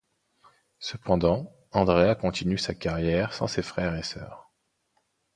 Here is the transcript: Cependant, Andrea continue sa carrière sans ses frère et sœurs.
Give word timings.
Cependant, 0.79 1.53
Andrea 1.71 2.15
continue 2.15 2.57
sa 2.57 2.73
carrière 2.73 3.35
sans 3.35 3.45
ses 3.45 3.61
frère 3.61 3.95
et 3.95 4.01
sœurs. 4.01 4.49